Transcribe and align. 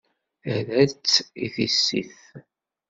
Terra-tt 0.41 1.09
i 1.45 1.47
tissit. 1.55 2.17